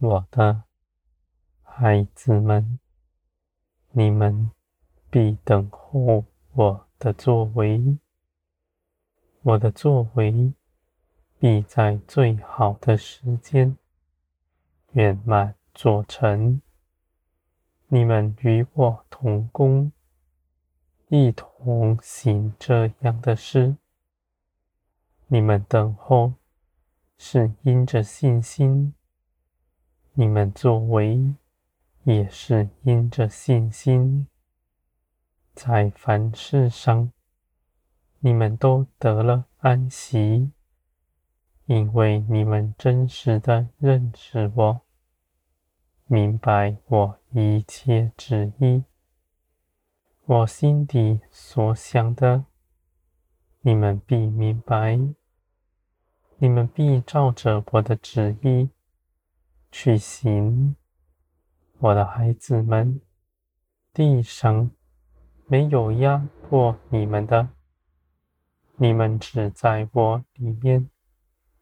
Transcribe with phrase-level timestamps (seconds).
[0.00, 0.62] 我的
[1.60, 2.78] 孩子们，
[3.90, 4.52] 你们
[5.10, 7.98] 必等候我的作为，
[9.42, 10.52] 我的作为
[11.40, 13.76] 必在最好的时间
[14.92, 16.62] 圆满做成。
[17.88, 19.90] 你们与我同工，
[21.08, 23.76] 一同行这样的事。
[25.26, 26.34] 你们等候
[27.16, 28.94] 是因着信心。
[30.20, 31.32] 你们作为
[32.02, 34.26] 也是因着信心，
[35.54, 37.12] 在凡事上，
[38.18, 40.50] 你们都得了安息，
[41.66, 44.80] 因为你们真实的认识我，
[46.06, 48.82] 明白我一切旨意，
[50.24, 52.44] 我心底所想的，
[53.60, 54.98] 你们必明白，
[56.38, 58.70] 你们必照着我的旨意。
[59.70, 60.74] 去行，
[61.78, 63.00] 我的孩子们，
[63.92, 64.70] 地上
[65.46, 67.48] 没有压迫你们的，
[68.76, 70.88] 你们只在我里面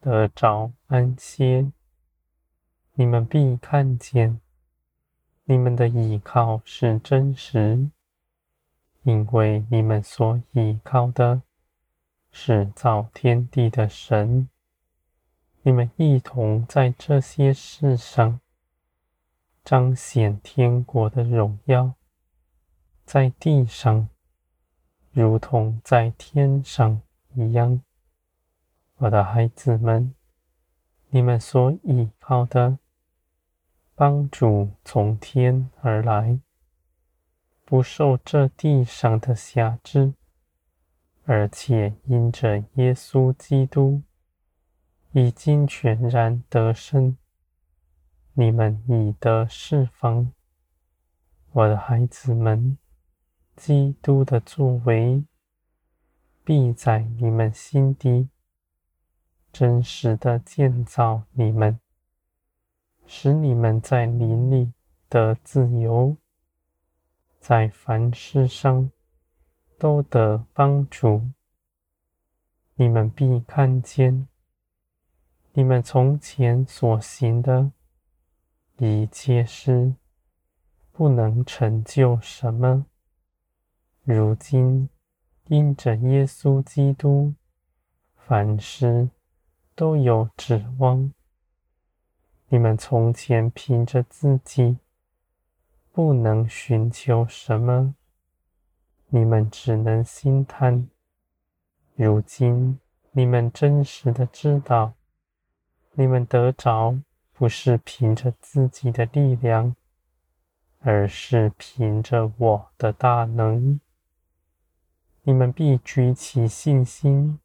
[0.00, 1.70] 得着安歇。
[2.94, 4.40] 你们必看见，
[5.44, 7.90] 你们的依靠是真实，
[9.02, 11.42] 因为你们所依靠的
[12.30, 14.48] 是造天地的神。
[15.62, 18.40] 你们一同在这些事上
[19.62, 21.92] 彰显天国的荣耀，
[23.04, 24.08] 在地上
[25.12, 27.02] 如同在天上
[27.34, 27.82] 一样。
[28.96, 30.14] 我的孩子们，
[31.10, 32.78] 你们所依靠的
[33.94, 36.40] 帮助从天而来，
[37.66, 40.14] 不受这地上的辖制，
[41.26, 44.00] 而且因着耶稣基督。
[45.12, 47.16] 已经全然得胜，
[48.34, 50.32] 你们已得释放，
[51.50, 52.78] 我的孩子们，
[53.56, 55.24] 基督的作为
[56.44, 58.28] 必在你们心底。
[59.52, 61.80] 真实的建造你们，
[63.04, 64.72] 使你们在灵里
[65.08, 66.16] 得自由，
[67.40, 68.92] 在凡事上
[69.76, 71.28] 都得帮助，
[72.76, 74.28] 你们必看见。
[75.52, 77.72] 你们从前所行的
[78.78, 79.94] 一切事，
[80.92, 82.86] 不能成就什么。
[84.04, 84.88] 如今
[85.48, 87.34] 因着耶稣基督，
[88.14, 89.10] 凡事
[89.74, 91.12] 都有指望。
[92.48, 94.78] 你们从前凭着自己
[95.90, 97.96] 不能寻求什么，
[99.08, 100.88] 你们只能心叹。
[101.96, 102.78] 如今
[103.10, 104.94] 你们真实的知道。
[106.00, 106.98] 你们得着
[107.34, 109.76] 不是凭着自己的力量，
[110.78, 113.78] 而是凭着我的大能。
[115.24, 117.38] 你们必举起信心，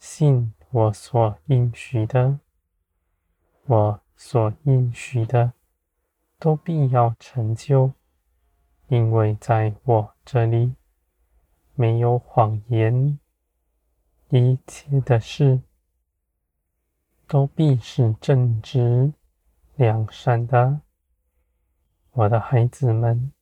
[0.00, 2.40] 信我所应许的，
[3.66, 5.52] 我所应许的
[6.40, 7.92] 都必要成就，
[8.88, 10.74] 因为在我这里
[11.76, 13.20] 没有谎言，
[14.30, 15.60] 一切的事。
[17.32, 19.14] 都必是正直、
[19.76, 20.82] 良善的，
[22.10, 23.32] 我的孩子们，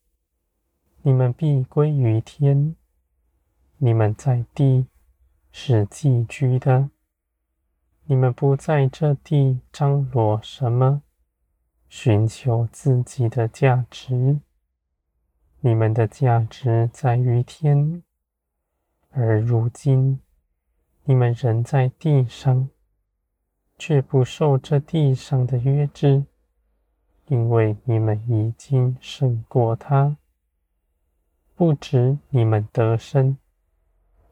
[1.02, 2.76] 你们必归于天。
[3.78, 4.86] 你们在地
[5.50, 6.90] 是寄居的，
[8.04, 11.02] 你们不在这地张罗什么，
[11.88, 14.38] 寻求自己的价值。
[15.62, 18.04] 你们的价值在于天，
[19.08, 20.20] 而如今
[21.02, 22.68] 你们仍在地上。
[23.80, 26.26] 却不受这地上的约制，
[27.28, 30.18] 因为你们已经胜过他。
[31.54, 33.38] 不止你们得胜，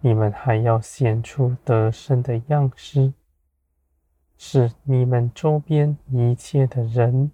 [0.00, 3.14] 你们还要显出得胜的样式，
[4.36, 7.32] 使你们周边一切的人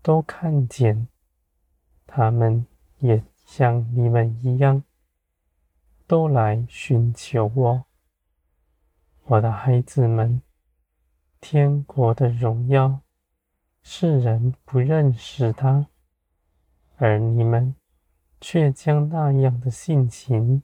[0.00, 1.08] 都看见，
[2.06, 2.64] 他们
[3.00, 4.84] 也像你们一样，
[6.06, 7.84] 都来寻求我，
[9.24, 10.40] 我的孩子们。
[11.40, 13.00] 天国的荣耀，
[13.82, 15.86] 世人不认识他，
[16.96, 17.74] 而你们
[18.40, 20.62] 却将那样的性情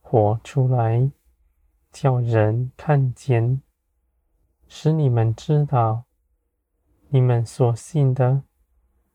[0.00, 1.10] 活出来，
[1.92, 3.60] 叫人看见，
[4.66, 6.04] 使你们知道，
[7.08, 8.42] 你们所信的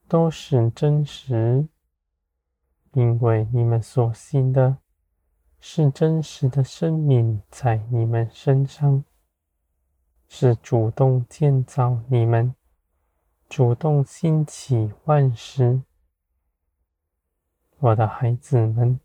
[0.07, 1.67] 都是真实，
[2.93, 4.77] 因为你们所信的
[5.59, 9.03] 是真实的生命在你们身上。
[10.35, 12.55] 是主动建造你们，
[13.47, 15.83] 主动兴起万事。
[17.77, 18.99] 我的孩子们，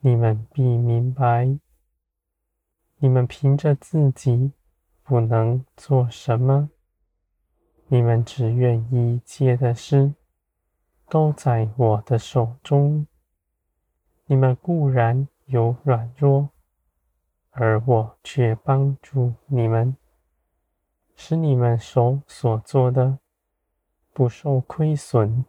[0.00, 1.56] 你们必明白，
[2.96, 4.50] 你们凭着自己
[5.04, 6.70] 不能做什么，
[7.86, 10.12] 你们只愿一切的事
[11.08, 13.06] 都在我的手中。
[14.26, 16.48] 你们固然有软弱，
[17.52, 19.96] 而我却帮助你们，
[21.16, 23.18] 使你们手所做的
[24.12, 25.44] 不受亏损。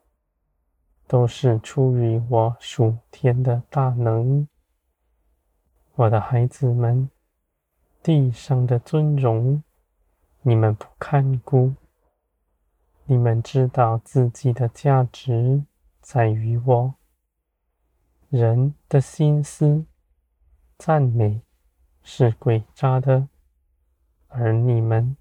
[1.09, 4.45] 都是出于我属天的大能，
[5.95, 7.09] 我的孩子们，
[8.03, 9.63] 地上的尊荣，
[10.41, 11.73] 你们不看顾。
[13.05, 15.63] 你们知道自己的价值
[16.01, 16.93] 在于我。
[18.29, 19.85] 人的心思
[20.77, 21.41] 赞美
[22.03, 23.29] 是诡诈的，
[24.27, 25.15] 而你们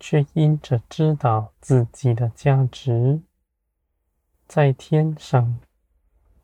[0.00, 3.20] 却因着知道自己的价值。
[4.46, 5.58] 在天上，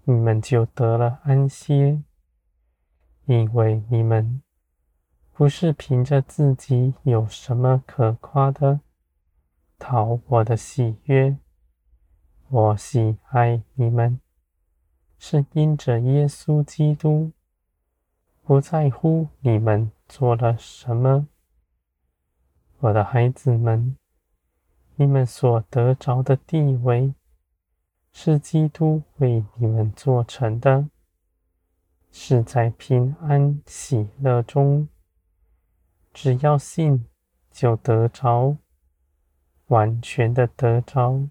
[0.04, 2.02] 你们就得了安歇，
[3.26, 4.42] 因为你们
[5.32, 8.80] 不是凭着自己有什么可夸的，
[9.78, 11.36] 讨我的喜悦。
[12.48, 14.20] 我喜爱你们，
[15.18, 17.32] 是因着耶稣基督，
[18.42, 21.26] 不在乎你们做了什么。
[22.84, 23.96] 我的孩子们，
[24.96, 27.14] 你们所得着的地位。
[28.12, 30.90] 是基督为你们做成的，
[32.12, 34.86] 是在平安喜乐中，
[36.12, 37.06] 只要信
[37.50, 38.58] 就得着，
[39.68, 41.26] 完全的得着，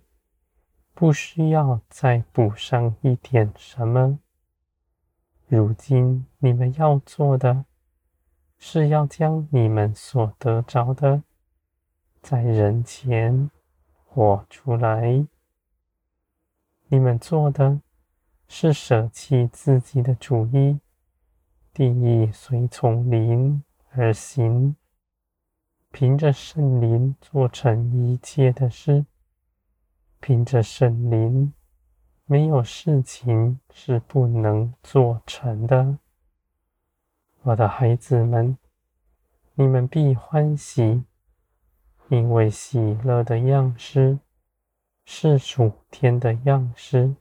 [0.95, 4.17] 不需要再补上一点什么。
[5.47, 7.65] 如今你们要做的，
[8.57, 11.21] 是要将你们所得着的，
[12.23, 13.51] 在人前
[14.05, 15.27] 活出来。
[16.87, 17.81] 你们做的
[18.47, 20.79] 是舍弃自己的主意，
[21.73, 24.77] 定义随从灵而行，
[25.91, 29.05] 凭着圣灵做成一切的事。
[30.21, 31.51] 凭着圣灵，
[32.25, 35.97] 没有事情是不能做成的。
[37.41, 38.57] 我的孩子们，
[39.55, 41.03] 你们必欢喜，
[42.15, 44.19] 因为喜乐的样式。
[45.05, 47.13] 是属天的样式，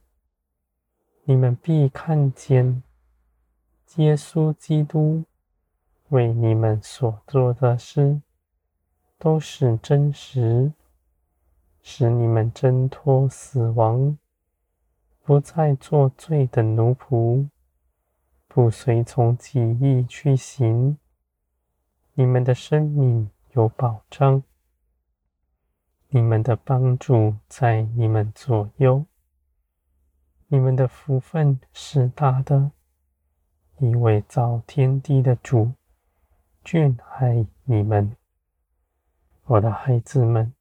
[1.25, 2.81] 你们必看见
[3.97, 5.25] 耶稣基督
[6.11, 8.23] 为你们所做的事
[9.19, 10.73] 都是真实，
[11.83, 14.17] 使你们挣脱死亡，
[15.25, 17.49] 不再做罪的奴仆，
[18.47, 20.97] 不随从己意去行，
[22.15, 24.41] 你们的生命有保障。
[26.15, 29.07] 你们的帮助在你们左右，
[30.49, 32.73] 你们的福分是大的，
[33.79, 35.73] 因为造天地的主
[36.63, 38.15] 眷爱你们，
[39.45, 40.53] 我的孩子们，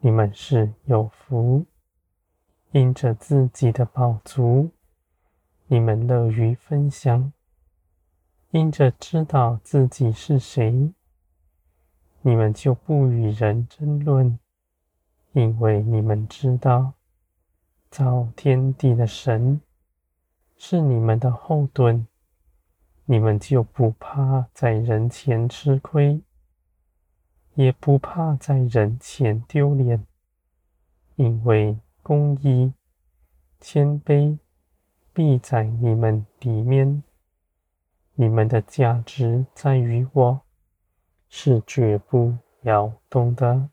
[0.00, 1.64] 你们是有福，
[2.72, 4.70] 因着自己的宝足，
[5.68, 7.32] 你们乐于分享，
[8.50, 10.92] 因着知道自己是谁。
[12.22, 14.38] 你们就不与人争论，
[15.32, 16.94] 因为你们知道，
[17.90, 19.60] 造天地的神
[20.56, 22.06] 是你们的后盾，
[23.04, 26.20] 你们就不怕在人前吃亏，
[27.54, 30.04] 也不怕在人前丢脸，
[31.16, 32.72] 因为公义、
[33.60, 34.38] 谦卑
[35.12, 37.02] 必在你们里面，
[38.14, 40.40] 你们的价值在于我。
[41.28, 43.68] 是绝不摇动的。